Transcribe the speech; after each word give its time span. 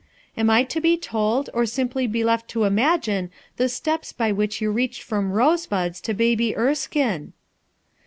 Am 0.35 0.49
I 0.49 0.63
to 0.63 0.81
be 0.81 0.97
told 0.97 1.51
or 1.53 1.67
simply 1.67 2.07
be 2.07 2.23
left 2.23 2.47
to 2.47 2.63
imagine 2.63 3.29
the 3.57 3.69
steps 3.69 4.11
by 4.11 4.31
which 4.31 4.59
you 4.59 4.71
reach 4.71 4.95
cd 4.95 5.03
from 5.03 5.31
rosebuds 5.31 6.01
to 6.01 6.15
Baby 6.15 6.55
Erskme?" 6.57 7.33